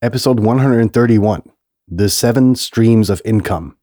episode 0.00 0.38
131 0.38 1.42
The 1.88 2.08
Seven 2.08 2.54
Streams 2.54 3.10
of 3.10 3.20
Income. 3.24 3.76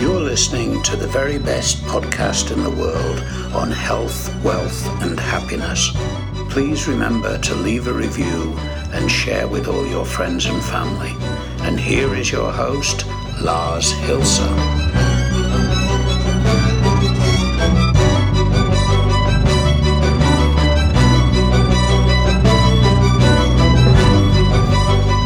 You're 0.00 0.18
listening 0.18 0.82
to 0.82 0.96
the 0.96 1.06
very 1.06 1.38
best 1.38 1.82
podcast 1.84 2.50
in 2.52 2.64
the 2.64 2.70
world 2.70 3.20
on 3.54 3.70
health, 3.70 4.34
wealth, 4.42 4.84
and 5.02 5.20
happiness. 5.20 5.90
Please 6.50 6.88
remember 6.88 7.38
to 7.38 7.54
leave 7.54 7.86
a 7.86 7.92
review 7.92 8.52
and 8.92 9.08
share 9.08 9.46
with 9.46 9.68
all 9.68 9.86
your 9.86 10.04
friends 10.04 10.46
and 10.46 10.60
family. 10.64 11.14
And 11.64 11.78
here 11.78 12.12
is 12.16 12.32
your 12.32 12.50
host, 12.50 13.06
Lars 13.40 13.92
Hilser. 13.92 14.81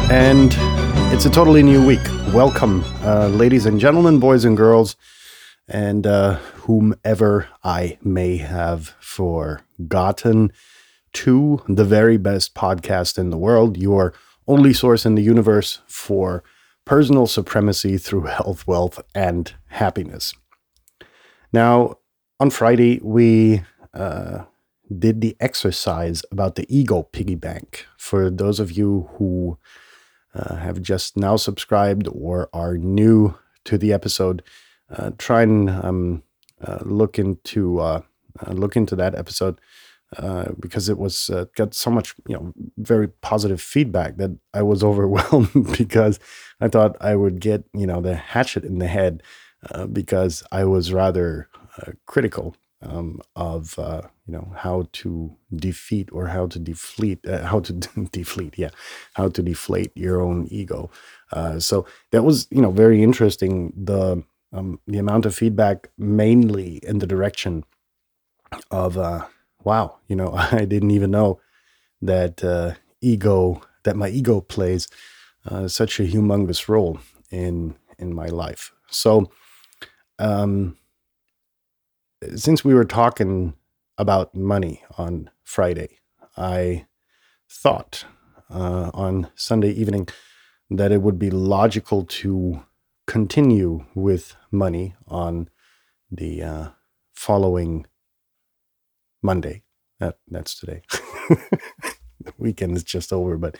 And 0.09 0.55
it's 1.13 1.25
a 1.25 1.29
totally 1.29 1.61
new 1.61 1.85
week. 1.85 2.03
Welcome, 2.33 2.81
uh, 3.01 3.27
ladies 3.27 3.65
and 3.65 3.77
gentlemen, 3.77 4.21
boys 4.21 4.45
and 4.45 4.55
girls, 4.55 4.95
and 5.67 6.07
uh, 6.07 6.35
whomever 6.63 7.49
I 7.61 7.97
may 8.01 8.37
have 8.37 8.95
forgotten 9.01 10.53
to 11.11 11.61
the 11.67 11.83
very 11.83 12.15
best 12.15 12.55
podcast 12.55 13.17
in 13.17 13.31
the 13.31 13.37
world, 13.37 13.75
your 13.75 14.13
only 14.47 14.71
source 14.71 15.05
in 15.05 15.15
the 15.15 15.21
universe 15.21 15.81
for 15.87 16.41
personal 16.85 17.27
supremacy 17.27 17.97
through 17.97 18.21
health, 18.27 18.65
wealth, 18.65 19.01
and 19.13 19.55
happiness. 19.67 20.33
Now, 21.51 21.95
on 22.39 22.49
Friday, 22.49 23.01
we 23.03 23.63
uh, 23.93 24.45
did 24.97 25.19
the 25.19 25.35
exercise 25.41 26.23
about 26.31 26.55
the 26.55 26.65
ego 26.73 27.03
piggy 27.03 27.35
bank. 27.35 27.85
For 27.97 28.29
those 28.29 28.61
of 28.61 28.71
you 28.71 29.09
who 29.17 29.57
uh, 30.33 30.55
have 30.55 30.81
just 30.81 31.17
now 31.17 31.35
subscribed 31.35 32.07
or 32.11 32.49
are 32.53 32.77
new 32.77 33.35
to 33.65 33.77
the 33.77 33.93
episode, 33.93 34.43
uh, 34.95 35.11
try 35.17 35.41
and 35.41 35.69
um, 35.69 36.23
uh, 36.65 36.79
look 36.83 37.19
into 37.19 37.79
uh, 37.79 38.01
uh, 38.45 38.51
look 38.51 38.75
into 38.75 38.95
that 38.95 39.15
episode 39.15 39.59
because 40.59 40.87
it 40.87 40.97
was 40.97 41.29
got 41.55 41.73
so 41.73 41.91
much 41.91 42.15
you 42.27 42.35
know 42.35 42.53
very 42.77 43.07
positive 43.07 43.61
feedback 43.61 44.17
that 44.17 44.37
I 44.53 44.61
was 44.61 44.83
overwhelmed 44.89 45.77
because 45.77 46.19
I 46.61 46.67
thought 46.69 46.95
I 47.01 47.15
would 47.15 47.39
get 47.39 47.63
you 47.73 47.85
know 47.85 48.01
the 48.01 48.15
hatchet 48.15 48.63
in 48.63 48.79
the 48.79 48.87
head 48.87 49.23
because 49.91 50.43
I 50.51 50.63
was 50.63 50.93
rather 50.93 51.49
critical 52.05 52.55
um, 52.81 53.21
of 53.35 53.77
uh, 53.79 54.01
you 54.27 54.33
know 54.33 54.51
how 54.55 54.87
to 54.93 55.35
defeat 55.55 56.09
or 56.11 56.27
how 56.27 56.47
to 56.47 56.59
deflate 56.59 57.25
uh, 57.27 57.45
how 57.45 57.59
to 57.61 57.73
deflate 58.11 58.57
yeah 58.57 58.69
how 59.13 59.29
to 59.29 59.41
deflate 59.41 59.91
your 59.95 60.21
own 60.21 60.47
ego. 60.51 60.89
Uh, 61.31 61.59
so 61.59 61.85
that 62.11 62.23
was 62.23 62.47
you 62.51 62.61
know 62.61 62.71
very 62.71 63.01
interesting. 63.03 63.73
The 63.75 64.23
um, 64.53 64.79
the 64.87 64.97
amount 64.99 65.25
of 65.25 65.35
feedback 65.35 65.89
mainly 65.97 66.77
in 66.83 66.99
the 66.99 67.07
direction 67.07 67.63
of 68.71 68.97
uh, 68.97 69.25
wow 69.63 69.97
you 70.07 70.15
know 70.15 70.31
I 70.35 70.65
didn't 70.65 70.91
even 70.91 71.11
know 71.11 71.39
that 72.01 72.43
uh, 72.43 72.73
ego 73.01 73.61
that 73.83 73.95
my 73.97 74.09
ego 74.09 74.41
plays 74.41 74.87
uh, 75.45 75.67
such 75.67 75.99
a 75.99 76.03
humongous 76.03 76.69
role 76.69 76.99
in 77.31 77.75
in 77.99 78.13
my 78.13 78.27
life. 78.27 78.73
So 78.89 79.31
um 80.19 80.77
since 82.35 82.63
we 82.65 82.73
were 82.73 82.85
talking 82.85 83.53
about 83.97 84.35
money 84.35 84.83
on 84.97 85.29
Friday, 85.43 85.99
I 86.35 86.85
thought 87.49 88.05
uh, 88.49 88.91
on 88.93 89.29
Sunday 89.35 89.71
evening 89.71 90.07
that 90.69 90.91
it 90.91 91.01
would 91.01 91.19
be 91.19 91.29
logical 91.29 92.03
to 92.03 92.63
continue 93.07 93.85
with 93.95 94.35
money 94.51 94.95
on 95.07 95.49
the 96.11 96.41
uh, 96.43 96.67
following 97.15 97.85
Monday. 99.21 99.63
That 99.99 100.17
that's 100.27 100.59
today. 100.59 100.81
the 101.29 102.33
weekend 102.37 102.77
is 102.77 102.83
just 102.83 103.11
over, 103.13 103.37
but 103.37 103.57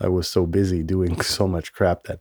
I 0.00 0.08
was 0.08 0.28
so 0.28 0.46
busy 0.46 0.82
doing 0.82 1.20
so 1.22 1.46
much 1.48 1.72
crap 1.72 2.04
that 2.04 2.20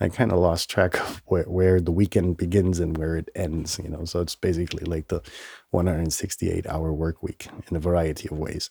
I 0.00 0.08
kind 0.08 0.32
of 0.32 0.38
lost 0.38 0.70
track 0.70 0.98
of 1.00 1.22
where, 1.26 1.44
where 1.44 1.80
the 1.80 1.92
weekend 1.92 2.36
begins 2.36 2.78
and 2.78 2.96
where 2.96 3.16
it 3.16 3.28
ends, 3.34 3.80
you 3.82 3.88
know. 3.88 4.04
So 4.04 4.20
it's 4.20 4.36
basically 4.36 4.84
like 4.84 5.08
the 5.08 5.22
168 5.70 6.66
hour 6.66 6.92
work 6.92 7.22
week 7.22 7.48
in 7.68 7.76
a 7.76 7.80
variety 7.80 8.28
of 8.30 8.38
ways. 8.38 8.70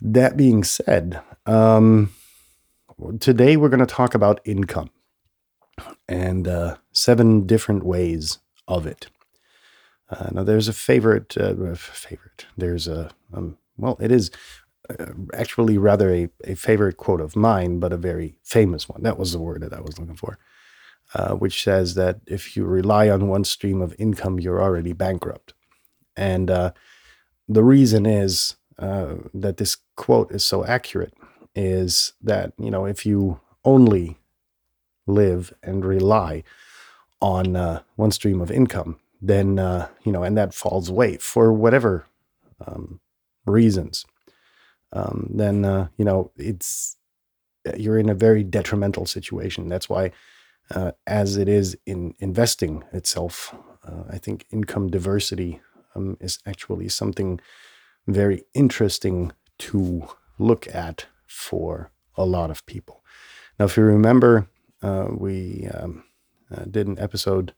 That 0.00 0.36
being 0.36 0.64
said, 0.64 1.20
um, 1.46 2.12
today 3.20 3.56
we're 3.56 3.68
going 3.68 3.80
to 3.80 3.86
talk 3.86 4.14
about 4.14 4.40
income 4.44 4.90
and 6.08 6.46
uh, 6.48 6.76
seven 6.92 7.46
different 7.46 7.84
ways 7.84 8.38
of 8.68 8.86
it. 8.86 9.06
Uh, 10.10 10.28
now, 10.32 10.44
there's 10.44 10.68
a 10.68 10.72
favorite, 10.74 11.36
uh, 11.38 11.74
favorite. 11.74 12.46
There's 12.56 12.86
a, 12.86 13.10
um, 13.32 13.56
well, 13.78 13.96
it 14.00 14.12
is 14.12 14.30
actually 15.34 15.78
rather 15.78 16.12
a, 16.12 16.28
a 16.44 16.54
favorite 16.54 16.96
quote 16.96 17.20
of 17.20 17.36
mine, 17.36 17.78
but 17.78 17.92
a 17.92 17.96
very 17.96 18.38
famous 18.42 18.88
one. 18.88 19.02
That 19.02 19.18
was 19.18 19.32
the 19.32 19.38
word 19.38 19.62
that 19.62 19.72
I 19.72 19.80
was 19.80 19.98
looking 19.98 20.16
for, 20.16 20.38
uh, 21.14 21.34
which 21.34 21.62
says 21.62 21.94
that 21.94 22.20
if 22.26 22.56
you 22.56 22.64
rely 22.64 23.08
on 23.08 23.28
one 23.28 23.44
stream 23.44 23.80
of 23.80 23.94
income, 23.98 24.40
you're 24.40 24.62
already 24.62 24.92
bankrupt. 24.92 25.54
And 26.16 26.50
uh, 26.50 26.72
the 27.48 27.64
reason 27.64 28.06
is 28.06 28.56
uh, 28.78 29.14
that 29.34 29.56
this 29.56 29.76
quote 29.96 30.32
is 30.32 30.44
so 30.44 30.64
accurate 30.64 31.14
is 31.54 32.12
that, 32.22 32.52
you 32.58 32.70
know, 32.70 32.84
if 32.84 33.06
you 33.06 33.40
only 33.64 34.18
live 35.06 35.52
and 35.62 35.84
rely 35.84 36.42
on 37.20 37.56
uh, 37.56 37.82
one 37.96 38.10
stream 38.10 38.40
of 38.40 38.50
income, 38.50 38.98
then, 39.20 39.58
uh, 39.58 39.88
you 40.04 40.10
know, 40.10 40.24
and 40.24 40.36
that 40.36 40.54
falls 40.54 40.88
away 40.88 41.16
for 41.18 41.52
whatever 41.52 42.06
um, 42.66 43.00
reasons 43.46 44.04
um, 44.92 45.28
then 45.30 45.64
uh, 45.64 45.88
you 45.96 46.04
know 46.04 46.30
it's 46.36 46.96
uh, 47.66 47.72
you're 47.76 47.98
in 47.98 48.08
a 48.08 48.14
very 48.14 48.44
detrimental 48.44 49.06
situation. 49.06 49.68
That's 49.68 49.88
why, 49.88 50.12
uh, 50.74 50.92
as 51.06 51.36
it 51.36 51.48
is 51.48 51.76
in 51.86 52.14
investing 52.18 52.84
itself, 52.92 53.54
uh, 53.86 54.04
I 54.10 54.18
think 54.18 54.46
income 54.50 54.90
diversity 54.90 55.60
um, 55.94 56.16
is 56.20 56.38
actually 56.46 56.88
something 56.88 57.40
very 58.06 58.42
interesting 58.54 59.32
to 59.58 60.08
look 60.38 60.66
at 60.74 61.06
for 61.26 61.90
a 62.16 62.24
lot 62.24 62.50
of 62.50 62.66
people. 62.66 63.02
Now, 63.58 63.66
if 63.66 63.76
you 63.76 63.84
remember, 63.84 64.48
uh, 64.82 65.06
we 65.10 65.68
um, 65.72 66.04
uh, 66.50 66.64
did 66.64 66.86
an 66.86 66.98
episode 66.98 67.54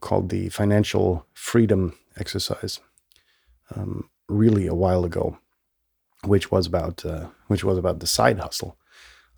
called 0.00 0.30
the 0.30 0.48
Financial 0.48 1.24
Freedom 1.32 1.96
Exercise 2.16 2.80
um, 3.76 4.10
really 4.28 4.66
a 4.66 4.74
while 4.74 5.04
ago 5.04 5.38
which 6.24 6.50
was 6.50 6.66
about 6.66 7.04
uh, 7.04 7.28
which 7.46 7.64
was 7.64 7.78
about 7.78 8.00
the 8.00 8.06
side 8.06 8.38
hustle 8.38 8.76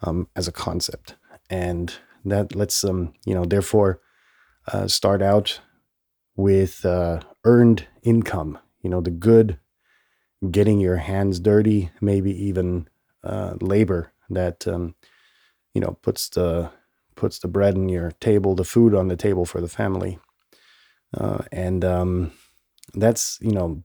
um, 0.02 0.28
as 0.36 0.48
a 0.48 0.52
concept, 0.52 1.16
and 1.50 1.94
that 2.24 2.54
lets 2.54 2.80
them 2.80 3.12
you 3.24 3.34
know 3.34 3.44
therefore 3.44 4.00
uh, 4.72 4.86
start 4.86 5.22
out 5.22 5.60
with 6.36 6.84
uh, 6.84 7.20
earned 7.44 7.86
income. 8.02 8.58
You 8.82 8.90
know 8.90 9.00
the 9.00 9.10
good, 9.10 9.58
getting 10.50 10.80
your 10.80 10.96
hands 10.96 11.40
dirty, 11.40 11.90
maybe 12.00 12.30
even 12.44 12.88
uh, 13.24 13.54
labor 13.60 14.12
that 14.30 14.66
um, 14.66 14.94
you 15.74 15.80
know 15.80 15.98
puts 16.02 16.28
the 16.28 16.70
puts 17.14 17.38
the 17.38 17.48
bread 17.48 17.76
on 17.76 17.88
your 17.88 18.10
table, 18.20 18.54
the 18.54 18.64
food 18.64 18.94
on 18.94 19.08
the 19.08 19.16
table 19.16 19.44
for 19.44 19.60
the 19.60 19.68
family, 19.68 20.18
uh, 21.16 21.42
and 21.52 21.84
um, 21.84 22.32
that's 22.94 23.38
you 23.40 23.52
know 23.52 23.82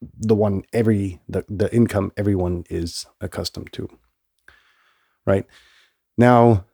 the 0.00 0.34
one 0.34 0.62
every 0.72 1.20
the, 1.28 1.44
the 1.48 1.74
income 1.74 2.12
everyone 2.16 2.64
is 2.68 3.06
accustomed 3.20 3.72
to 3.72 3.88
right? 5.24 5.46
Now 6.16 6.64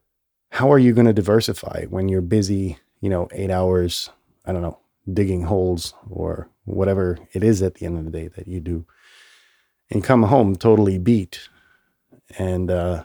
how 0.52 0.70
are 0.70 0.78
you 0.78 0.92
going 0.92 1.06
to 1.06 1.14
diversify 1.14 1.86
when 1.86 2.08
you're 2.08 2.20
busy 2.20 2.78
you 3.00 3.08
know 3.08 3.26
eight 3.32 3.50
hours 3.50 4.10
i 4.46 4.52
don't 4.52 4.62
know 4.62 4.78
digging 5.12 5.42
holes 5.42 5.94
or 6.08 6.48
whatever 6.64 7.18
it 7.32 7.42
is 7.42 7.62
at 7.62 7.74
the 7.74 7.86
end 7.86 7.98
of 7.98 8.04
the 8.04 8.10
day 8.10 8.28
that 8.28 8.46
you 8.46 8.60
do 8.60 8.86
and 9.90 10.04
come 10.04 10.24
home 10.24 10.54
totally 10.54 10.98
beat 10.98 11.48
and 12.38 12.70
uh 12.70 13.04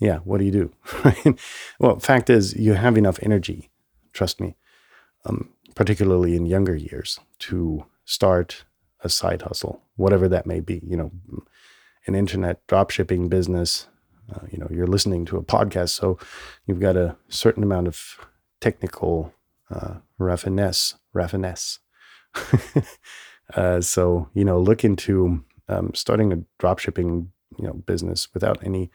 yeah 0.00 0.18
what 0.24 0.38
do 0.38 0.44
you 0.44 0.50
do? 0.50 1.36
Well 1.78 2.00
fact 2.00 2.28
is 2.28 2.54
you 2.54 2.72
have 2.74 2.98
enough 2.98 3.18
energy 3.22 3.70
trust 4.12 4.40
me 4.40 4.56
um, 5.24 5.50
particularly 5.76 6.34
in 6.34 6.46
younger 6.46 6.74
years 6.74 7.20
to 7.40 7.84
start 8.04 8.64
a 9.02 9.08
side 9.08 9.42
hustle, 9.42 9.82
whatever 9.96 10.28
that 10.28 10.46
may 10.46 10.60
be. 10.60 10.80
You 10.86 10.96
know, 10.96 11.10
an 12.06 12.14
internet 12.14 12.66
drop 12.66 12.90
shipping 12.90 13.28
business. 13.28 13.86
Uh, 14.32 14.46
you 14.50 14.58
know, 14.58 14.68
you're 14.70 14.86
listening 14.86 15.24
to 15.26 15.36
a 15.36 15.42
podcast, 15.42 15.90
so 15.90 16.18
you've 16.66 16.80
got 16.80 16.96
a 16.96 17.16
certain 17.28 17.62
amount 17.62 17.88
of 17.88 18.26
technical 18.60 19.32
uh, 19.70 19.94
raffinesse, 20.20 20.94
raffinesse 21.14 21.78
Uh, 23.54 23.80
so 23.80 24.28
you 24.34 24.44
know, 24.44 24.58
look 24.58 24.84
into 24.84 25.44
um, 25.68 25.92
starting 25.94 26.32
a 26.32 26.42
drop 26.58 26.78
shipping 26.78 27.32
you 27.58 27.66
know 27.66 27.74
business 27.74 28.28
without 28.32 28.58
any 28.64 28.90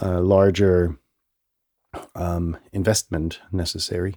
uh, 0.00 0.20
larger 0.20 0.96
um, 2.14 2.56
investment 2.72 3.40
necessary. 3.50 4.14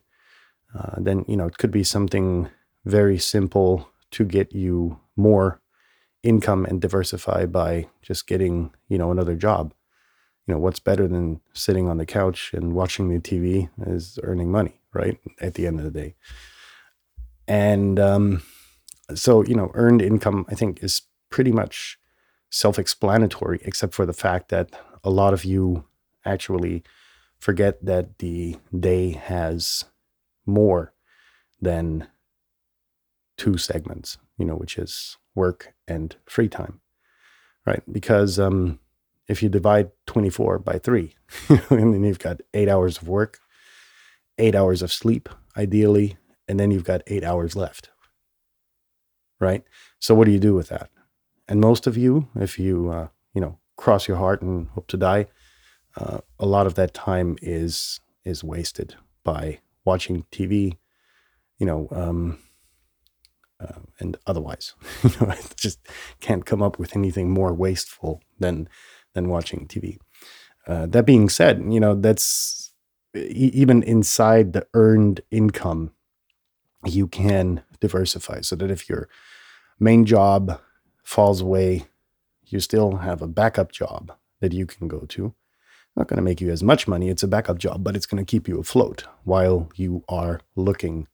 Uh, 0.77 0.95
then 0.97 1.25
you 1.27 1.35
know 1.35 1.47
it 1.47 1.57
could 1.57 1.71
be 1.71 1.83
something 1.83 2.49
very 2.85 3.17
simple 3.17 3.89
to 4.15 4.25
get 4.25 4.53
you 4.53 4.99
more 5.15 5.61
income 6.23 6.65
and 6.65 6.81
diversify 6.81 7.45
by 7.45 7.87
just 8.01 8.27
getting 8.27 8.73
you 8.89 8.97
know 8.97 9.11
another 9.11 9.35
job. 9.35 9.73
You 10.47 10.53
know 10.53 10.59
what's 10.59 10.79
better 10.79 11.07
than 11.07 11.41
sitting 11.53 11.87
on 11.87 11.97
the 11.97 12.05
couch 12.05 12.51
and 12.53 12.73
watching 12.73 13.09
the 13.09 13.19
tv 13.19 13.69
is 13.87 14.19
earning 14.23 14.51
money 14.51 14.79
right 14.93 15.17
at 15.41 15.55
the 15.55 15.65
end 15.67 15.79
of 15.79 15.85
the 15.85 15.99
day. 15.99 16.15
And 17.47 17.99
um, 17.99 18.41
so 19.13 19.43
you 19.43 19.55
know 19.55 19.71
earned 19.73 20.01
income 20.01 20.45
i 20.49 20.55
think 20.55 20.83
is 20.83 21.03
pretty 21.29 21.51
much 21.51 21.99
self-explanatory 22.49 23.59
except 23.63 23.93
for 23.93 24.05
the 24.05 24.13
fact 24.13 24.49
that 24.49 24.69
a 25.03 25.09
lot 25.09 25.33
of 25.33 25.43
you 25.45 25.85
actually 26.23 26.83
forget 27.37 27.83
that 27.85 28.17
the 28.19 28.55
day 28.77 29.11
has 29.11 29.83
more 30.45 30.93
than 31.61 32.07
two 33.37 33.57
segments 33.57 34.17
you 34.37 34.45
know 34.45 34.55
which 34.55 34.77
is 34.77 35.17
work 35.35 35.73
and 35.87 36.15
free 36.25 36.47
time 36.47 36.81
right? 37.65 37.81
Because 37.91 38.39
um, 38.39 38.79
if 39.27 39.41
you 39.41 39.49
divide 39.49 39.91
24 40.07 40.59
by 40.59 40.77
3 40.77 41.13
and 41.49 41.93
then 41.93 42.03
you've 42.03 42.19
got 42.19 42.41
8 42.53 42.69
hours 42.69 42.97
of 42.97 43.07
work 43.07 43.39
8 44.37 44.55
hours 44.55 44.81
of 44.81 44.91
sleep 44.91 45.29
ideally 45.57 46.17
and 46.47 46.59
then 46.59 46.71
you've 46.71 46.83
got 46.83 47.01
8 47.07 47.23
hours 47.23 47.55
left 47.55 47.89
right? 49.39 49.63
So 49.99 50.15
what 50.15 50.25
do 50.25 50.31
you 50.31 50.39
do 50.39 50.53
with 50.53 50.69
that? 50.69 50.89
And 51.47 51.59
most 51.59 51.87
of 51.87 51.97
you 51.97 52.29
if 52.35 52.57
you 52.57 52.89
uh, 52.89 53.07
you 53.33 53.41
know 53.41 53.59
cross 53.77 54.07
your 54.07 54.17
heart 54.17 54.41
and 54.41 54.67
hope 54.69 54.87
to 54.87 54.97
die 54.97 55.27
uh, 55.97 56.19
a 56.39 56.45
lot 56.45 56.67
of 56.67 56.75
that 56.75 56.93
time 56.93 57.37
is 57.41 57.99
is 58.23 58.43
wasted 58.43 58.95
by 59.23 59.59
watching 59.83 60.23
tv 60.31 60.77
you 61.59 61.65
know 61.65 61.87
um, 61.91 62.39
uh, 63.67 63.79
and 63.99 64.17
otherwise. 64.27 64.73
you 65.03 65.11
know, 65.21 65.31
I 65.31 65.39
just 65.55 65.79
can't 66.19 66.45
come 66.45 66.61
up 66.61 66.79
with 66.79 66.95
anything 66.95 67.29
more 67.29 67.53
wasteful 67.53 68.21
than 68.39 68.69
than 69.13 69.29
watching 69.29 69.67
TV. 69.67 69.97
Uh, 70.67 70.85
that 70.87 71.05
being 71.05 71.29
said, 71.29 71.63
you 71.69 71.79
know 71.79 71.95
that's 71.95 72.73
e- 73.15 73.51
even 73.53 73.83
inside 73.83 74.53
the 74.53 74.67
earned 74.73 75.21
income, 75.31 75.91
you 76.85 77.07
can 77.07 77.63
diversify 77.79 78.41
so 78.41 78.55
that 78.55 78.71
if 78.71 78.89
your 78.89 79.09
main 79.79 80.05
job 80.05 80.59
falls 81.03 81.41
away, 81.41 81.85
you 82.47 82.59
still 82.59 82.97
have 82.97 83.21
a 83.21 83.27
backup 83.27 83.71
job 83.71 84.11
that 84.41 84.53
you 84.53 84.65
can 84.65 84.87
go 84.87 85.01
to. 85.09 85.33
Not 85.95 86.07
going 86.07 86.17
to 86.17 86.23
make 86.23 86.41
you 86.41 86.51
as 86.51 86.61
much 86.61 86.87
money. 86.87 87.09
It's 87.09 87.23
a 87.23 87.27
backup 87.27 87.57
job, 87.57 87.83
but 87.83 87.95
it's 87.95 88.05
going 88.05 88.23
to 88.23 88.29
keep 88.29 88.47
you 88.47 88.59
afloat 88.59 89.05
while 89.23 89.69
you 89.75 90.03
are 90.09 90.41
looking 90.55 91.07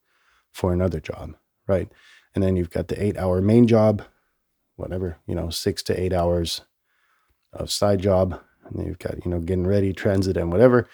for 0.52 0.74
another 0.74 1.00
job, 1.00 1.36
right? 1.68 1.92
And 2.34 2.44
then 2.44 2.56
you've 2.56 2.70
got 2.70 2.88
the 2.88 3.02
eight 3.02 3.18
hour 3.18 3.42
main 3.42 3.68
job, 3.68 4.04
whatever, 4.76 5.18
you 5.28 5.36
know, 5.36 5.50
six 5.50 5.84
to 5.84 6.00
eight 6.00 6.14
hours 6.14 6.62
of 7.54 7.72
side 7.72 8.00
job. 8.00 8.40
And 8.66 8.80
then 8.80 8.88
you've 8.88 9.00
got, 9.00 9.24
you 9.26 9.32
know, 9.32 9.40
getting 9.40 9.68
ready, 9.68 9.94
transit, 9.94 10.38
and 10.38 10.52
whatever. 10.52 10.88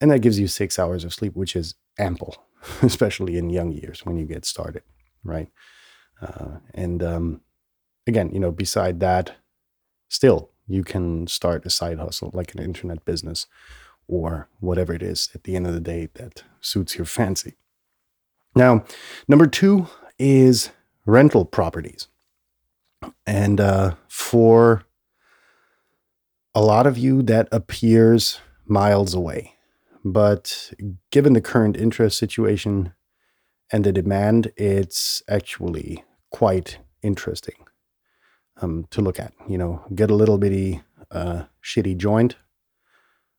And 0.00 0.10
that 0.10 0.20
gives 0.20 0.38
you 0.38 0.48
six 0.48 0.78
hours 0.78 1.04
of 1.04 1.14
sleep, 1.14 1.34
which 1.34 1.54
is 1.56 1.74
ample, 1.98 2.36
especially 2.82 3.36
in 3.38 3.50
young 3.50 3.72
years 3.72 4.04
when 4.04 4.16
you 4.16 4.26
get 4.26 4.44
started, 4.44 4.82
right? 5.24 5.48
Uh, 6.20 6.58
and 6.74 7.02
um, 7.02 7.40
again, 8.06 8.30
you 8.32 8.40
know, 8.40 8.50
beside 8.50 9.00
that, 9.00 9.36
still, 10.08 10.50
you 10.66 10.82
can 10.82 11.26
start 11.26 11.66
a 11.66 11.70
side 11.70 11.98
hustle 11.98 12.30
like 12.34 12.54
an 12.54 12.62
internet 12.62 13.04
business 13.04 13.46
or 14.08 14.48
whatever 14.60 14.92
it 14.92 15.02
is 15.02 15.30
at 15.34 15.44
the 15.44 15.56
end 15.56 15.66
of 15.66 15.74
the 15.74 15.80
day 15.80 16.08
that 16.14 16.44
suits 16.60 16.96
your 16.96 17.04
fancy. 17.06 17.54
Now, 18.54 18.84
number 19.28 19.46
two, 19.46 19.88
is 20.18 20.70
rental 21.04 21.44
properties. 21.44 22.08
And 23.26 23.60
uh, 23.60 23.94
for 24.08 24.82
a 26.54 26.60
lot 26.60 26.86
of 26.86 26.96
you, 26.96 27.22
that 27.22 27.48
appears 27.52 28.40
miles 28.66 29.14
away. 29.14 29.54
But 30.04 30.72
given 31.10 31.32
the 31.32 31.40
current 31.40 31.76
interest 31.76 32.18
situation 32.18 32.92
and 33.70 33.84
the 33.84 33.92
demand, 33.92 34.52
it's 34.56 35.22
actually 35.28 36.04
quite 36.30 36.78
interesting 37.02 37.66
um, 38.60 38.86
to 38.90 39.00
look 39.00 39.18
at. 39.18 39.32
You 39.48 39.58
know, 39.58 39.84
get 39.94 40.10
a 40.10 40.14
little 40.14 40.38
bitty 40.38 40.82
uh, 41.10 41.44
shitty 41.62 41.96
joint 41.96 42.36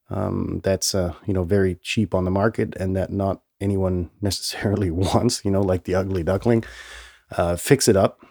um, 0.10 0.62
that's 0.64 0.96
uh, 0.96 1.14
you 1.26 1.34
know 1.34 1.44
very 1.44 1.76
cheap 1.76 2.14
on 2.16 2.26
the 2.26 2.32
market 2.32 2.76
and 2.76 2.96
that 2.96 3.12
not 3.12 3.42
anyone 3.60 4.10
necessarily 4.22 4.92
wants, 4.92 5.44
you 5.44 5.52
know, 5.52 5.62
like 5.62 5.84
the 5.84 5.96
ugly 5.96 6.24
duckling. 6.24 6.64
Uh, 7.32 7.56
fix 7.56 7.88
it 7.88 7.98
up. 7.98 8.26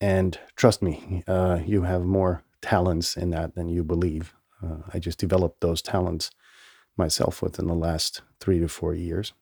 And 0.00 0.38
trust 0.56 0.82
me, 0.82 1.22
uh, 1.26 1.60
you 1.64 1.82
have 1.82 2.04
more 2.04 2.42
talents 2.62 3.16
in 3.16 3.30
that 3.30 3.54
than 3.54 3.68
you 3.68 3.84
believe. 3.84 4.34
Uh, 4.62 4.78
I 4.92 4.98
just 4.98 5.18
developed 5.18 5.60
those 5.60 5.82
talents 5.82 6.30
myself 6.96 7.42
within 7.42 7.66
the 7.66 7.74
last 7.74 8.22
three 8.40 8.58
to 8.60 8.68
four 8.68 8.94
years. 8.94 9.32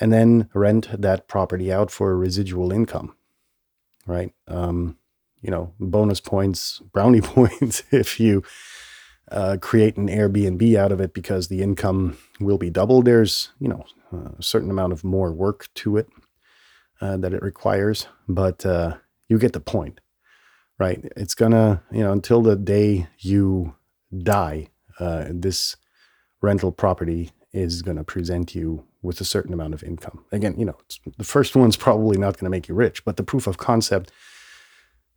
And 0.00 0.12
then 0.12 0.48
rent 0.52 0.88
that 1.00 1.28
property 1.28 1.72
out 1.72 1.90
for 1.90 2.16
residual 2.16 2.72
income, 2.72 3.14
right? 4.06 4.32
Um, 4.48 4.98
you 5.40 5.50
know, 5.50 5.72
bonus 5.78 6.20
points, 6.20 6.82
brownie 6.92 7.20
points 7.22 7.84
if 7.90 8.18
you 8.18 8.42
uh, 9.30 9.56
create 9.60 9.96
an 9.96 10.08
Airbnb 10.08 10.76
out 10.76 10.92
of 10.92 11.00
it 11.00 11.14
because 11.14 11.48
the 11.48 11.62
income 11.62 12.18
will 12.40 12.58
be 12.58 12.70
doubled. 12.70 13.06
There's, 13.06 13.50
you 13.58 13.68
know, 13.68 13.84
a 14.38 14.42
certain 14.42 14.70
amount 14.70 14.92
of 14.92 15.04
more 15.04 15.32
work 15.32 15.68
to 15.74 15.96
it 15.96 16.08
uh, 17.00 17.16
that 17.18 17.34
it 17.34 17.42
requires, 17.42 18.06
but 18.28 18.64
uh, 18.64 18.96
you 19.28 19.38
get 19.38 19.52
the 19.52 19.60
point, 19.60 20.00
right? 20.78 21.04
It's 21.16 21.34
gonna, 21.34 21.82
you 21.90 22.00
know, 22.00 22.12
until 22.12 22.42
the 22.42 22.56
day 22.56 23.08
you 23.18 23.74
die, 24.16 24.68
uh, 25.00 25.26
this 25.30 25.76
rental 26.40 26.72
property 26.72 27.30
is 27.52 27.82
to 27.82 28.04
present 28.04 28.54
you 28.54 28.84
with 29.02 29.20
a 29.20 29.24
certain 29.24 29.52
amount 29.52 29.74
of 29.74 29.82
income. 29.82 30.24
Again, 30.32 30.54
you 30.58 30.64
know, 30.64 30.76
the 31.18 31.24
first 31.24 31.54
one's 31.54 31.76
probably 31.76 32.18
not 32.18 32.38
to 32.38 32.48
make 32.48 32.68
you 32.68 32.74
rich, 32.74 33.04
but 33.04 33.16
the 33.16 33.22
proof 33.22 33.46
of 33.46 33.58
concept 33.58 34.10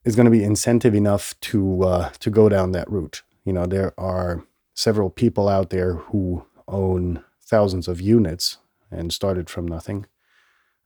is 0.06 0.16
going 0.16 0.26
to 0.26 0.32
be 0.32 0.44
incentive 0.44 0.96
enough 0.96 1.40
to 1.42 1.84
uh, 1.84 2.10
to 2.20 2.30
go 2.30 2.48
down 2.48 2.72
that 2.72 2.90
route 2.90 3.24
you 3.48 3.54
know, 3.54 3.66
there 3.66 3.94
are 3.98 4.44
several 4.74 5.10
people 5.10 5.48
out 5.48 5.70
there 5.70 5.94
who 5.94 6.46
own 6.68 7.24
thousands 7.42 7.88
of 7.88 8.02
units 8.02 8.58
and 8.92 9.14
started 9.14 9.50
from 9.50 9.66
nothing. 9.66 10.06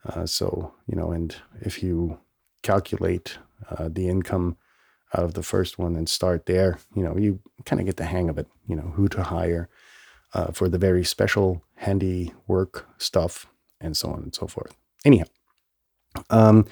Uh, 0.06 0.28
so, 0.28 0.72
you 0.86 0.96
know, 0.96 1.10
and 1.10 1.38
if 1.62 1.82
you 1.82 2.20
calculate 2.62 3.40
uh, 3.72 3.90
the 3.92 4.08
income 4.08 4.58
out 5.16 5.24
of 5.24 5.34
the 5.34 5.42
first 5.42 5.80
one 5.80 5.96
and 5.96 6.08
start 6.08 6.46
there, 6.46 6.78
you 6.96 7.02
know, 7.02 7.18
you 7.18 7.40
kind 7.66 7.80
of 7.80 7.88
get 7.88 7.98
the 7.98 8.06
hang 8.06 8.30
of 8.30 8.38
it, 8.38 8.48
you 8.68 8.76
know, 8.76 8.94
who 8.96 9.08
to 9.08 9.24
hire 9.24 9.68
uh, 10.36 10.52
for 10.52 10.70
the 10.70 10.78
very 10.78 11.04
special 11.04 11.64
handy 11.78 12.32
work 12.46 12.88
stuff 13.00 13.48
and 13.80 13.98
so 13.98 14.10
on 14.12 14.22
and 14.22 14.36
so 14.36 14.46
forth. 14.46 14.78
Anyhow, 15.04 15.26
um, 16.30 16.68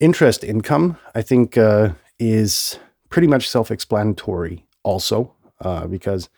interest 0.00 0.42
income, 0.42 0.96
I 1.14 1.20
think, 1.20 1.58
uh, 1.58 1.90
is 2.18 2.78
pretty 3.10 3.28
much 3.28 3.46
self 3.46 3.70
explanatory 3.70 4.64
also 4.82 5.34
uh, 5.60 5.86
because 5.86 6.28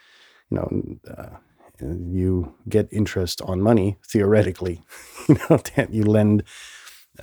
you 0.51 0.57
know 0.57 1.13
uh, 1.17 1.37
you 1.81 2.55
get 2.69 2.89
interest 2.93 3.43
on 3.43 3.61
money 3.61 3.97
theoretically 4.07 4.81
you 5.29 5.37
know 5.49 5.59
that 5.77 5.89
you 5.93 6.05
lend 6.05 6.43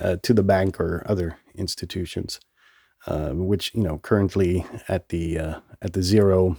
uh, 0.00 0.16
to 0.22 0.34
the 0.34 0.42
bank 0.42 0.80
or 0.80 1.04
other 1.06 1.36
institutions 1.54 2.40
uh, 3.06 3.30
which 3.30 3.74
you 3.74 3.82
know 3.82 3.98
currently 3.98 4.66
at 4.88 5.08
the 5.08 5.38
uh, 5.38 5.60
at 5.80 5.92
the 5.92 6.02
zero 6.02 6.56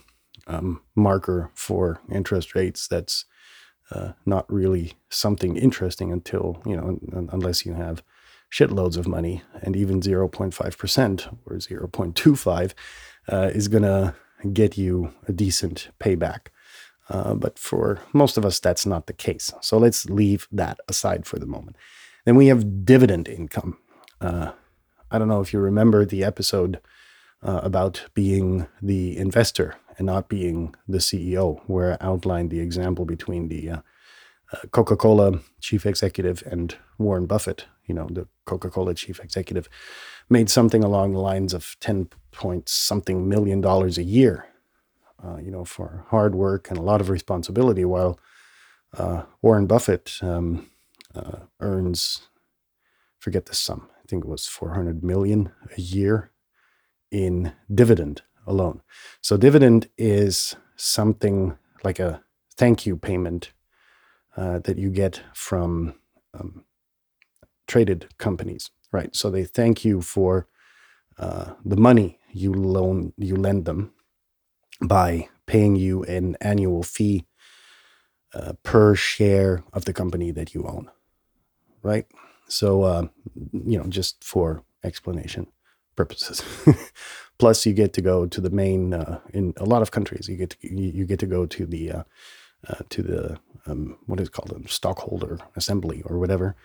um, 0.47 0.81
marker 0.95 1.51
for 1.53 1.99
interest 2.11 2.55
rates 2.55 2.87
that's 2.87 3.25
uh, 3.91 4.13
not 4.25 4.51
really 4.51 4.93
something 5.09 5.55
interesting 5.55 6.11
until 6.11 6.61
you 6.65 6.75
know 6.75 6.99
unless 7.31 7.65
you 7.65 7.73
have 7.73 8.03
shitloads 8.51 8.97
of 8.97 9.07
money 9.07 9.41
and 9.63 9.75
even 9.75 9.99
0.5% 9.99 11.37
or 11.47 11.55
0.25 11.55 12.73
is 13.55 13.67
going 13.67 13.81
to 13.81 14.13
get 14.51 14.77
you 14.77 15.13
a 15.27 15.31
decent 15.31 15.89
payback. 15.99 16.47
Uh, 17.09 17.33
but 17.33 17.59
for 17.59 17.99
most 18.13 18.37
of 18.37 18.45
us, 18.45 18.59
that's 18.59 18.85
not 18.85 19.07
the 19.07 19.13
case. 19.13 19.53
So 19.61 19.77
let's 19.77 20.09
leave 20.09 20.47
that 20.51 20.79
aside 20.87 21.25
for 21.25 21.37
the 21.37 21.45
moment. 21.45 21.75
Then 22.25 22.35
we 22.35 22.47
have 22.47 22.85
dividend 22.85 23.27
income. 23.27 23.77
Uh, 24.21 24.51
I 25.11 25.19
don't 25.19 25.27
know 25.27 25.41
if 25.41 25.53
you 25.53 25.59
remember 25.59 26.05
the 26.05 26.23
episode 26.23 26.79
uh, 27.43 27.59
about 27.61 28.05
being 28.13 28.67
the 28.81 29.17
investor 29.17 29.75
and 29.97 30.05
not 30.07 30.29
being 30.29 30.73
the 30.87 30.99
CEO, 30.99 31.61
where 31.67 31.93
I 32.01 32.05
outlined 32.05 32.49
the 32.49 32.61
example 32.61 33.05
between 33.05 33.49
the 33.49 33.69
uh, 33.69 33.81
uh, 34.53 34.57
Coca 34.71 34.95
Cola 34.95 35.39
chief 35.59 35.85
executive 35.85 36.43
and 36.45 36.75
Warren 36.97 37.25
Buffett. 37.25 37.65
You 37.85 37.95
know, 37.95 38.07
the 38.09 38.27
Coca 38.45 38.69
Cola 38.69 38.93
chief 38.93 39.19
executive, 39.19 39.67
made 40.29 40.49
something 40.49 40.83
along 40.83 41.13
the 41.13 41.19
lines 41.19 41.53
of 41.53 41.75
10 41.81 42.09
point 42.33 42.69
something 42.69 43.27
million 43.29 43.61
dollars 43.61 43.97
a 43.97 44.03
year, 44.03 44.45
uh, 45.23 45.37
you 45.37 45.51
know, 45.51 45.65
for 45.65 46.05
hard 46.09 46.35
work 46.35 46.69
and 46.69 46.77
a 46.77 46.81
lot 46.83 47.01
of 47.01 47.09
responsibility, 47.09 47.85
while 47.85 48.19
uh, 48.97 49.23
Warren 49.41 49.67
Buffett 49.67 50.19
um, 50.21 50.69
uh, 51.15 51.39
earns, 51.59 52.27
forget 53.19 53.45
the 53.45 53.55
sum, 53.55 53.89
I 53.97 54.07
think 54.07 54.25
it 54.25 54.29
was 54.29 54.47
400 54.47 55.03
million 55.03 55.51
a 55.77 55.81
year 55.81 56.31
in 57.11 57.53
dividend 57.73 58.21
alone. 58.45 58.81
So, 59.21 59.37
dividend 59.37 59.89
is 59.97 60.55
something 60.75 61.57
like 61.83 61.99
a 61.99 62.23
thank 62.57 62.85
you 62.85 62.97
payment 62.97 63.51
uh, 64.37 64.59
that 64.59 64.77
you 64.77 64.89
get 64.89 65.21
from 65.33 65.95
um, 66.33 66.65
traded 67.67 68.07
companies, 68.17 68.71
right? 68.91 69.15
So 69.15 69.29
they 69.29 69.43
thank 69.43 69.85
you 69.85 70.01
for 70.01 70.47
uh, 71.17 71.53
the 71.63 71.77
money 71.77 72.19
you 72.33 72.53
loan 72.53 73.13
you 73.17 73.35
lend 73.35 73.65
them 73.65 73.93
by 74.81 75.29
paying 75.45 75.75
you 75.75 76.03
an 76.03 76.35
annual 76.41 76.83
fee 76.83 77.25
uh, 78.33 78.53
per 78.63 78.95
share 78.95 79.63
of 79.73 79.85
the 79.85 79.93
company 79.93 80.31
that 80.31 80.53
you 80.53 80.65
own, 80.65 80.89
right? 81.81 82.07
So 82.47 82.83
uh, 82.83 83.07
you 83.53 83.77
know, 83.77 83.85
just 83.85 84.23
for 84.23 84.63
explanation 84.83 85.47
purposes. 85.95 86.43
Plus, 87.37 87.65
you 87.65 87.73
get 87.73 87.93
to 87.93 88.01
go 88.01 88.25
to 88.25 88.41
the 88.41 88.49
main 88.49 88.93
uh, 88.93 89.19
in 89.33 89.53
a 89.57 89.65
lot 89.65 89.81
of 89.81 89.91
countries. 89.91 90.27
You 90.27 90.37
get 90.37 90.51
to, 90.51 90.57
you, 90.75 91.05
get 91.05 91.19
to 91.19 91.25
go 91.25 91.45
to 91.45 91.65
the 91.65 91.91
uh, 91.91 92.03
uh, 92.67 92.81
to 92.89 93.01
the 93.01 93.39
um, 93.65 93.97
what 94.05 94.19
is 94.19 94.27
it 94.27 94.31
called 94.31 94.51
a 94.51 94.67
stockholder 94.67 95.39
assembly 95.55 96.01
or 96.05 96.19
whatever, 96.19 96.55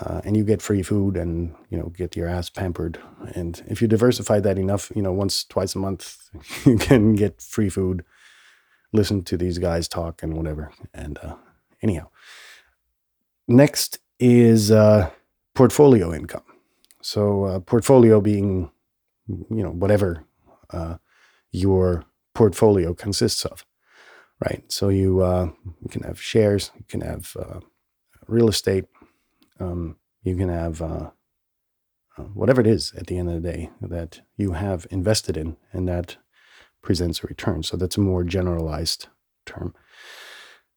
uh, 0.00 0.20
and 0.24 0.36
you 0.36 0.44
get 0.44 0.60
free 0.60 0.82
food 0.82 1.16
and 1.16 1.54
you 1.70 1.78
know 1.78 1.88
get 1.88 2.16
your 2.16 2.28
ass 2.28 2.50
pampered. 2.50 2.98
And 3.34 3.62
if 3.66 3.80
you 3.80 3.88
diversify 3.88 4.40
that 4.40 4.58
enough, 4.58 4.92
you 4.94 5.02
know 5.02 5.12
once 5.12 5.44
twice 5.44 5.74
a 5.74 5.78
month 5.78 6.28
you 6.66 6.76
can 6.76 7.14
get 7.14 7.40
free 7.40 7.70
food, 7.70 8.04
listen 8.92 9.22
to 9.24 9.36
these 9.36 9.58
guys 9.58 9.88
talk 9.88 10.22
and 10.22 10.34
whatever. 10.34 10.72
And 10.92 11.18
uh, 11.22 11.36
anyhow, 11.82 12.08
next 13.48 13.98
is 14.18 14.70
uh, 14.70 15.10
portfolio 15.54 16.12
income. 16.12 16.44
So 17.00 17.44
uh, 17.44 17.60
portfolio 17.60 18.20
being 18.20 18.70
you 19.28 19.62
know 19.62 19.70
whatever 19.70 20.24
uh, 20.70 20.96
your 21.52 22.04
portfolio 22.34 22.92
consists 22.94 23.44
of 23.44 23.64
right? 24.40 24.70
So 24.70 24.90
you 24.90 25.22
uh, 25.22 25.48
you 25.82 25.88
can 25.88 26.02
have 26.02 26.20
shares, 26.20 26.70
you 26.76 26.84
can 26.86 27.00
have 27.00 27.34
real 28.28 28.48
estate, 28.48 28.84
um, 29.60 29.96
you 30.22 30.36
can 30.36 30.48
have 30.48 30.82
uh, 30.82 31.10
uh, 32.18 32.22
whatever 32.34 32.60
it 32.60 32.66
is 32.66 32.92
at 32.96 33.06
the 33.06 33.18
end 33.18 33.28
of 33.28 33.42
the 33.42 33.52
day 33.52 33.70
that 33.80 34.20
you 34.36 34.52
have 34.52 34.86
invested 34.90 35.36
in, 35.36 35.56
and 35.72 35.88
that 35.88 36.16
presents 36.82 37.22
a 37.22 37.26
return. 37.26 37.62
So 37.62 37.76
that's 37.76 37.96
a 37.96 38.00
more 38.00 38.24
generalized 38.24 39.08
term. 39.44 39.74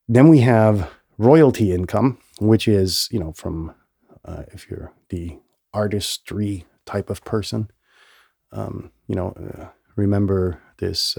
Then 0.07 0.27
we 0.27 0.39
have 0.39 0.91
royalty 1.17 1.71
income, 1.71 2.19
which 2.39 2.67
is 2.67 3.07
you 3.11 3.19
know 3.19 3.33
from 3.33 3.73
uh, 4.25 4.43
if 4.51 4.69
you're 4.69 4.91
the 5.09 5.39
artistry 5.73 6.65
type 6.85 7.09
of 7.09 7.23
person, 7.23 7.69
um, 8.51 8.91
you 9.07 9.15
know, 9.15 9.33
uh, 9.37 9.67
remember 9.95 10.61
this 10.79 11.17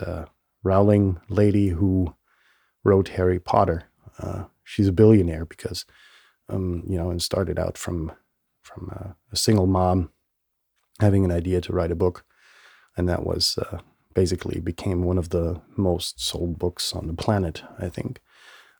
Rowling 0.63 1.21
lady 1.29 1.69
who 1.69 2.15
wrote 2.85 3.09
Harry 3.09 3.39
Potter. 3.39 3.85
Uh, 4.19 4.45
she's 4.65 4.89
a 4.89 4.93
billionaire 4.93 5.45
because, 5.45 5.87
um, 6.51 6.83
you 6.87 6.97
know, 6.97 7.11
and 7.11 7.23
started 7.23 7.59
out 7.59 7.79
from 7.79 8.13
from 8.63 8.89
a, 8.91 9.17
a, 9.33 9.37
single 9.37 9.67
mom 9.67 10.11
having 11.01 11.25
an 11.25 11.33
idea 11.33 11.61
to 11.63 11.73
write 11.73 11.91
a 11.91 11.97
book, 11.97 12.25
and 12.97 13.09
that 13.09 13.25
was 13.25 13.59
uh, 13.59 13.79
basically 14.15 14.61
became 14.61 15.03
one 15.03 15.19
of 15.19 15.31
the 15.31 15.61
most 15.77 16.21
sold 16.21 16.59
books 16.59 16.93
on 16.93 17.07
the 17.07 17.15
planet, 17.15 17.63
I 17.79 17.89
think. 17.89 18.21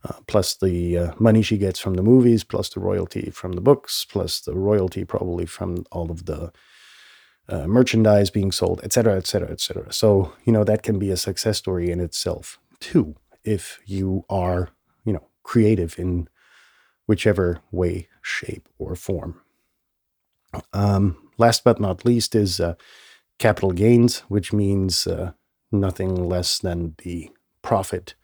Uh, 0.03 0.19
plus 0.27 0.57
the 0.57 0.97
uh, 0.97 1.13
money 1.19 1.43
she 1.43 1.59
gets 1.59 1.79
from 1.79 1.95
the 1.95 2.03
movies, 2.03 2.43
plus 2.45 2.71
the 2.71 2.81
royalty 2.81 3.31
from 3.31 3.53
the 3.53 3.61
books, 3.61 4.07
plus 4.09 4.41
the 4.41 4.55
royalty 4.55 5.05
probably 5.05 5.45
from 5.45 5.85
all 5.93 6.11
of 6.11 6.25
the 6.25 6.53
uh, 7.51 7.67
merchandise 7.67 8.31
being 8.31 8.53
sold, 8.53 8.81
et 8.83 8.93
cetera, 8.93 9.17
et 9.17 9.27
cetera, 9.27 9.51
et 9.51 9.61
cetera. 9.61 9.93
So, 9.93 10.33
you 10.45 10.53
know, 10.53 10.65
that 10.65 10.83
can 10.83 10.99
be 10.99 11.11
a 11.11 11.19
success 11.19 11.59
story 11.59 11.91
in 11.91 12.01
itself, 12.01 12.59
too 12.81 13.17
if 13.45 13.81
you 13.87 14.25
are, 14.29 14.71
you 15.05 15.13
know, 15.13 15.27
creative 15.43 15.99
in 15.99 16.29
whichever 17.11 17.59
way, 17.73 18.07
shape, 18.23 18.69
or 18.79 18.95
form. 18.95 19.41
Um, 20.73 21.17
last 21.39 21.65
but 21.65 21.81
not 21.81 22.05
least 22.05 22.37
is 22.37 22.61
uh, 22.61 22.75
capital 23.41 23.73
gains, 23.73 24.21
which 24.29 24.53
means 24.53 25.09
uh, 25.09 25.33
nothing 25.73 26.15
less 26.15 26.61
than 26.61 26.95
the 26.99 27.31
profit 27.63 28.15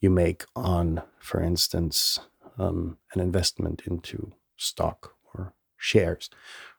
you 0.00 0.10
make 0.10 0.46
on, 0.56 1.02
for 1.20 1.40
instance, 1.40 2.18
um, 2.58 2.98
an 3.12 3.20
investment 3.20 3.82
into 3.86 4.32
stock 4.56 5.14
or 5.32 5.52
shares, 5.76 6.28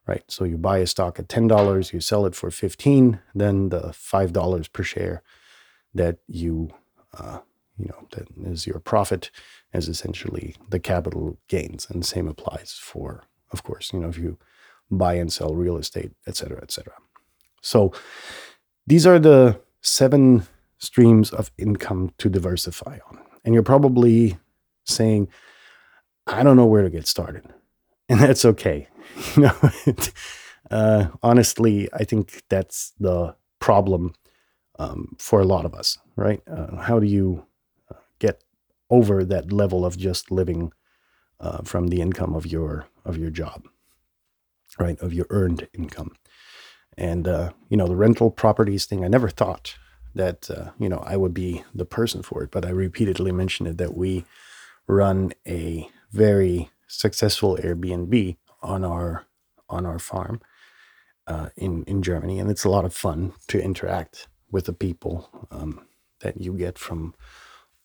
right? 0.05 0.25
So 0.27 0.43
you 0.43 0.57
buy 0.57 0.79
a 0.79 0.87
stock 0.87 1.19
at 1.19 1.29
$10, 1.29 1.93
you 1.93 2.01
sell 2.01 2.25
it 2.25 2.35
for 2.35 2.51
15, 2.51 3.21
then 3.33 3.69
the 3.69 3.93
$5 3.93 4.73
per 4.73 4.83
share 4.83 5.23
that 5.93 6.17
you 6.27 6.71
uh, 7.17 7.39
you 7.77 7.87
know, 7.87 8.07
that 8.11 8.27
is 8.49 8.65
your 8.67 8.79
profit 8.79 9.31
as 9.75 9.87
essentially 9.87 10.55
the 10.69 10.79
capital 10.79 11.37
gains. 11.47 11.87
And 11.89 12.01
the 12.01 12.07
same 12.07 12.27
applies 12.27 12.71
for, 12.81 13.23
of 13.51 13.63
course, 13.63 13.91
you 13.93 13.99
know, 13.99 14.09
if 14.09 14.17
you 14.17 14.37
buy 14.89 15.15
and 15.15 15.31
sell 15.31 15.53
real 15.53 15.77
estate, 15.77 16.11
et 16.27 16.35
cetera, 16.37 16.59
et 16.61 16.71
cetera. 16.71 16.93
So 17.61 17.91
these 18.87 19.05
are 19.05 19.19
the 19.19 19.59
seven 19.81 20.47
streams 20.77 21.31
of 21.31 21.51
income 21.57 22.13
to 22.19 22.29
diversify 22.29 22.99
on. 23.09 23.19
And 23.43 23.53
you're 23.53 23.63
probably 23.63 24.37
saying, 24.85 25.27
I 26.27 26.43
don't 26.43 26.57
know 26.57 26.65
where 26.65 26.83
to 26.83 26.89
get 26.89 27.07
started. 27.07 27.43
And 28.07 28.19
that's 28.19 28.45
okay. 28.45 28.87
You 29.35 29.43
know, 29.43 29.55
uh, 30.71 31.07
honestly, 31.23 31.89
I 31.93 32.03
think 32.03 32.43
that's 32.49 32.93
the 32.99 33.35
problem 33.59 34.13
um, 34.77 35.15
for 35.17 35.39
a 35.39 35.45
lot 35.45 35.65
of 35.65 35.73
us, 35.73 35.97
right? 36.15 36.41
Uh, 36.47 36.75
how 36.77 36.99
do 36.99 37.07
you 37.07 37.45
get 38.19 38.43
over 38.89 39.23
that 39.23 39.51
level 39.51 39.85
of 39.85 39.97
just 39.97 40.31
living 40.31 40.71
uh, 41.39 41.61
from 41.63 41.87
the 41.87 42.01
income 42.01 42.33
of 42.35 42.45
your 42.45 42.87
of 43.03 43.17
your 43.17 43.29
job, 43.29 43.67
right? 44.79 44.99
Of 44.99 45.13
your 45.13 45.27
earned 45.29 45.67
income, 45.73 46.15
and 46.97 47.27
uh, 47.27 47.51
you 47.69 47.77
know 47.77 47.87
the 47.87 47.95
rental 47.95 48.31
properties 48.31 48.85
thing. 48.85 49.03
I 49.03 49.07
never 49.07 49.29
thought 49.29 49.75
that 50.13 50.49
uh, 50.49 50.71
you 50.79 50.89
know 50.89 51.03
I 51.05 51.17
would 51.17 51.33
be 51.33 51.63
the 51.73 51.85
person 51.85 52.23
for 52.23 52.43
it, 52.43 52.51
but 52.51 52.65
I 52.65 52.69
repeatedly 52.69 53.31
mentioned 53.31 53.67
it 53.69 53.77
that 53.77 53.95
we 53.95 54.25
run 54.87 55.33
a 55.47 55.89
very 56.11 56.69
successful 56.87 57.57
Airbnb 57.61 58.37
on 58.61 58.83
our 58.83 59.25
on 59.69 59.85
our 59.85 59.99
farm 59.99 60.41
uh, 61.27 61.49
in 61.57 61.83
in 61.83 62.01
Germany, 62.01 62.39
and 62.39 62.49
it's 62.49 62.63
a 62.65 62.69
lot 62.69 62.85
of 62.85 62.93
fun 62.93 63.33
to 63.47 63.61
interact 63.61 64.27
with 64.51 64.65
the 64.65 64.73
people 64.73 65.47
um, 65.51 65.85
that 66.21 66.39
you 66.39 66.53
get 66.53 66.77
from 66.77 67.13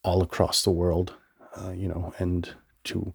all 0.02 0.22
across 0.22 0.62
the 0.62 0.70
world, 0.70 1.14
uh, 1.56 1.70
you 1.70 1.88
know, 1.88 2.14
and 2.18 2.54
to 2.84 3.12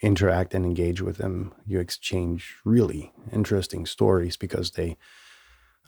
interact 0.00 0.54
and 0.54 0.64
engage 0.64 1.00
with 1.00 1.18
them, 1.18 1.54
you 1.66 1.78
exchange 1.78 2.56
really 2.64 3.12
interesting 3.32 3.86
stories 3.86 4.36
because 4.36 4.72
they 4.72 4.96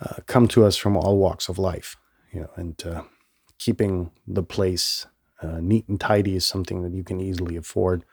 uh, 0.01 0.17
come 0.27 0.47
to 0.49 0.65
us 0.65 0.77
from 0.77 0.97
all 0.97 1.19
walks 1.19 1.49
of 1.49 1.59
life, 1.59 1.97
you 2.33 2.41
know, 2.41 2.51
and 2.57 2.83
uh, 2.87 3.03
keeping 3.59 4.11
the 4.27 4.43
place 4.43 5.07
uh, 5.43 5.59
neat 5.61 5.87
and 5.89 6.01
tidy 6.01 6.37
is 6.37 6.47
something 6.47 6.83
that 6.83 6.93
you 6.93 7.05
can 7.05 7.21
easily 7.21 7.57
afford 7.57 8.05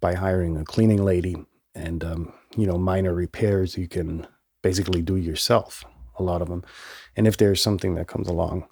by 0.00 0.14
hiring 0.14 0.56
a 0.56 0.64
cleaning 0.64 1.04
lady 1.04 1.36
and, 1.74 2.04
um, 2.04 2.32
you 2.56 2.66
know, 2.66 2.76
minor 2.76 3.14
repairs 3.14 3.78
you 3.78 3.88
can 3.88 4.26
basically 4.62 5.02
do 5.02 5.16
yourself, 5.16 5.84
a 6.18 6.22
lot 6.22 6.42
of 6.42 6.48
them. 6.48 6.64
And 7.16 7.26
if 7.26 7.36
there's 7.36 7.62
something 7.62 7.94
that 7.94 8.08
comes 8.08 8.28
along, 8.28 8.66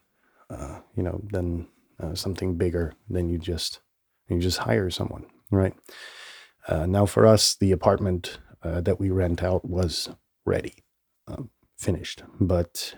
uh, 0.51 0.81
you 0.97 1.03
know, 1.03 1.21
then 1.31 1.69
uh, 2.01 2.15
something 2.15 2.57
bigger, 2.57 2.95
than 3.09 3.29
you 3.29 3.39
just 3.39 3.81
you 4.29 4.39
just 4.39 4.59
hire 4.59 4.91
someone, 4.91 5.27
right? 5.51 5.75
Uh, 6.69 6.87
now, 6.87 7.07
for 7.07 7.27
us, 7.27 7.55
the 7.57 7.73
apartment 7.73 8.39
uh, 8.63 8.81
that 8.81 9.01
we 9.01 9.11
rent 9.11 9.43
out 9.43 9.65
was 9.69 10.09
ready, 10.45 10.85
um, 11.27 11.51
finished, 11.77 12.23
but 12.39 12.95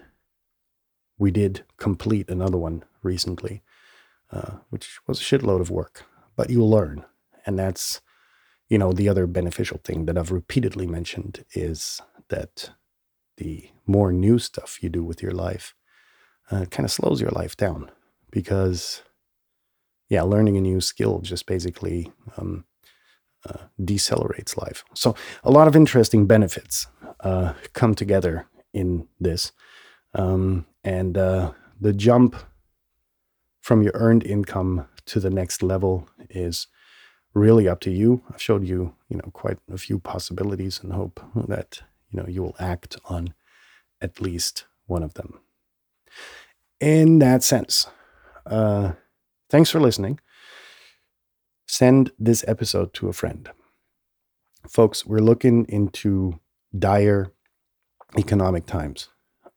we 1.19 1.31
did 1.31 1.65
complete 1.79 2.29
another 2.29 2.59
one 2.59 2.85
recently, 3.03 3.63
uh, 4.31 4.59
which 4.71 4.99
was 5.07 5.21
a 5.21 5.25
shitload 5.25 5.61
of 5.61 5.71
work. 5.71 6.05
But 6.37 6.51
you 6.51 6.65
learn, 6.65 7.05
and 7.47 7.59
that's 7.59 8.01
you 8.69 8.79
know 8.79 8.93
the 8.93 9.09
other 9.09 9.27
beneficial 9.27 9.81
thing 9.85 10.07
that 10.07 10.19
I've 10.19 10.33
repeatedly 10.33 10.87
mentioned 10.87 11.45
is 11.55 12.01
that 12.29 12.71
the 13.37 13.71
more 13.87 14.13
new 14.13 14.39
stuff 14.39 14.83
you 14.83 14.89
do 14.89 15.03
with 15.03 15.23
your 15.23 15.33
life 15.33 15.75
uh, 16.51 16.67
kind 16.67 16.85
of 16.85 16.91
slows 16.91 17.21
your 17.21 17.31
life 17.31 17.57
down 17.57 17.91
because 18.33 19.03
yeah 20.09 20.23
learning 20.23 20.57
a 20.57 20.61
new 20.61 20.81
skill 20.81 21.21
just 21.21 21.47
basically 21.47 22.11
um, 22.37 22.65
uh, 23.49 23.59
decelerates 23.81 24.57
life. 24.57 24.85
So, 24.95 25.15
a 25.43 25.51
lot 25.51 25.69
of 25.69 25.77
interesting 25.77 26.27
benefits 26.27 26.87
uh, 27.21 27.55
come 27.73 27.95
together 27.95 28.47
in 28.73 29.09
this. 29.21 29.53
Um, 30.15 30.67
and 30.85 31.17
uh, 31.17 31.53
the 31.81 31.93
jump 31.93 32.37
from 33.61 33.83
your 33.83 33.93
earned 33.95 34.25
income 34.25 34.87
to 35.07 35.21
the 35.21 35.31
next 35.31 35.63
level 35.63 36.09
is 36.31 36.67
really 37.35 37.69
up 37.69 37.81
to 37.81 37.91
you. 37.91 38.23
I've 38.33 38.43
showed 38.43 38.67
you, 38.67 38.95
you 39.09 39.17
know, 39.17 39.31
quite 39.33 39.59
a 39.73 39.79
few 39.79 39.99
possibilities 39.99 40.81
and 40.83 40.93
hope 40.93 41.21
that, 41.49 41.81
you 42.11 42.21
know, 42.21 42.29
you 42.29 42.43
will 42.43 42.57
act 42.59 42.97
on 43.07 43.35
at 44.01 44.21
least 44.21 44.67
one 44.87 45.03
of 45.03 45.15
them. 45.15 45.41
In 46.81 47.21
that 47.21 47.43
sense, 47.43 47.87
uh, 48.47 48.93
thanks 49.51 49.71
for 49.71 49.81
listening. 49.81 50.21
Send 51.67 52.13
this 52.19 52.45
episode 52.47 52.93
to 52.95 53.09
a 53.09 53.13
friend. 53.13 53.49
Folks, 54.69 55.07
we're 55.07 55.19
looking 55.19 55.67
into 55.69 56.41
dire 56.79 57.33
economic 58.19 58.67
times 58.67 59.09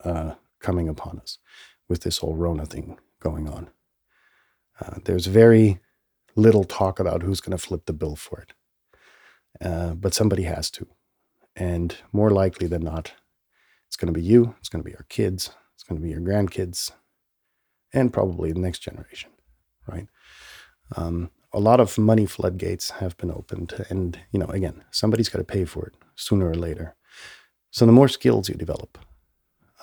uh, 0.03 0.35
coming 0.59 0.87
upon 0.87 1.19
us 1.19 1.39
with 1.87 2.01
this 2.01 2.19
whole 2.19 2.35
Rona 2.35 2.65
thing 2.65 2.97
going 3.19 3.47
on. 3.47 3.69
Uh, 4.79 4.99
there's 5.05 5.27
very 5.27 5.79
little 6.35 6.63
talk 6.63 6.99
about 6.99 7.21
who's 7.21 7.41
going 7.41 7.57
to 7.57 7.63
flip 7.63 7.85
the 7.85 7.93
bill 7.93 8.15
for 8.15 8.39
it. 8.39 8.53
Uh, 9.61 9.93
but 9.93 10.13
somebody 10.13 10.43
has 10.43 10.69
to. 10.69 10.87
And 11.55 11.95
more 12.11 12.29
likely 12.29 12.67
than 12.67 12.83
not, 12.83 13.13
it's 13.87 13.95
going 13.95 14.13
to 14.13 14.19
be 14.19 14.25
you, 14.25 14.55
it's 14.59 14.69
going 14.69 14.83
to 14.83 14.89
be 14.89 14.95
our 14.95 15.05
kids, 15.07 15.51
it's 15.73 15.83
going 15.83 15.99
to 15.99 16.03
be 16.03 16.11
your 16.11 16.19
grandkids, 16.19 16.91
and 17.95 18.13
probably 18.13 18.51
the 18.51 18.59
next 18.59 18.79
generation, 18.79 19.31
right? 19.87 20.07
Um, 20.95 21.31
a 21.53 21.59
lot 21.59 21.79
of 21.79 21.97
money 21.97 22.25
floodgates 22.25 22.91
have 22.91 23.15
been 23.17 23.31
opened. 23.31 23.85
And, 23.89 24.19
you 24.31 24.39
know, 24.39 24.47
again, 24.47 24.83
somebody's 24.91 25.29
got 25.29 25.39
to 25.39 25.45
pay 25.45 25.65
for 25.65 25.87
it 25.87 25.93
sooner 26.15 26.49
or 26.49 26.55
later. 26.55 26.95
So 27.71 27.85
the 27.85 27.91
more 27.91 28.09
skills 28.09 28.49
you 28.49 28.55
develop, 28.55 28.97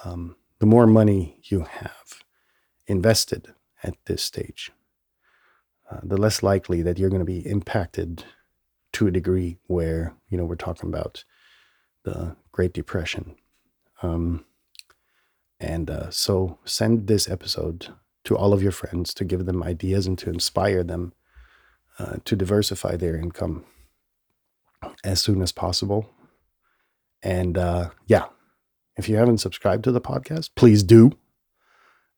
um, 0.04 0.36
the 0.60 0.66
more 0.66 0.86
money 0.86 1.40
you 1.44 1.60
have 1.62 2.22
invested 2.86 3.54
at 3.82 3.94
this 4.04 4.22
stage, 4.22 4.70
uh, 5.90 6.00
the 6.02 6.16
less 6.16 6.42
likely 6.42 6.82
that 6.82 6.98
you're 6.98 7.10
going 7.10 7.20
to 7.20 7.26
be 7.26 7.46
impacted 7.46 8.24
to 8.92 9.06
a 9.06 9.10
degree 9.10 9.58
where 9.66 10.14
you 10.28 10.36
know 10.36 10.44
we're 10.44 10.54
talking 10.54 10.88
about 10.88 11.24
the 12.04 12.36
Great 12.52 12.72
Depression. 12.72 13.36
Um, 14.02 14.44
and 15.58 15.88
uh, 15.90 16.10
so 16.10 16.58
send 16.64 17.06
this 17.06 17.28
episode 17.30 17.88
to 18.24 18.36
all 18.36 18.52
of 18.52 18.62
your 18.62 18.72
friends 18.72 19.12
to 19.14 19.24
give 19.24 19.46
them 19.46 19.62
ideas 19.62 20.06
and 20.06 20.18
to 20.18 20.30
inspire 20.30 20.82
them 20.82 21.12
uh, 21.98 22.16
to 22.24 22.36
diversify 22.36 22.96
their 22.96 23.16
income 23.16 23.64
as 25.04 25.20
soon 25.20 25.42
as 25.42 25.52
possible. 25.52 26.10
And 27.22 27.56
uh, 27.56 27.90
yeah, 28.06 28.26
if 28.96 29.08
you 29.08 29.16
haven't 29.16 29.38
subscribed 29.38 29.84
to 29.84 29.92
the 29.92 30.00
podcast, 30.00 30.50
please 30.54 30.82
do. 30.82 31.12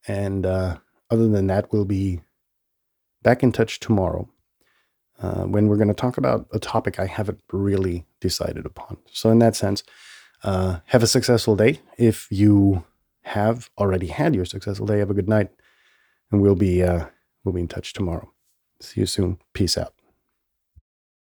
And 0.06 0.46
uh, 0.46 0.78
other 1.10 1.28
than 1.28 1.46
that, 1.48 1.72
we'll 1.72 1.84
be 1.84 2.20
back 3.22 3.42
in 3.42 3.52
touch 3.52 3.80
tomorrow 3.80 4.28
uh, 5.20 5.44
when 5.44 5.68
we're 5.68 5.76
going 5.76 5.88
to 5.88 5.94
talk 5.94 6.18
about 6.18 6.46
a 6.52 6.58
topic 6.58 6.98
I 6.98 7.06
haven't 7.06 7.40
really 7.52 8.04
decided 8.20 8.66
upon. 8.66 8.98
So, 9.12 9.30
in 9.30 9.38
that 9.38 9.56
sense, 9.56 9.82
uh, 10.42 10.80
have 10.86 11.02
a 11.02 11.06
successful 11.06 11.56
day. 11.56 11.80
If 11.96 12.26
you 12.30 12.84
have 13.22 13.70
already 13.78 14.08
had 14.08 14.34
your 14.34 14.44
successful 14.44 14.86
day, 14.86 14.98
have 14.98 15.10
a 15.10 15.14
good 15.14 15.28
night, 15.28 15.50
and 16.30 16.40
we'll 16.40 16.54
be 16.54 16.82
uh, 16.82 17.06
we'll 17.44 17.54
be 17.54 17.60
in 17.60 17.68
touch 17.68 17.92
tomorrow. 17.92 18.32
See 18.80 19.00
you 19.00 19.06
soon. 19.06 19.38
Peace 19.52 19.78
out. 19.78 19.94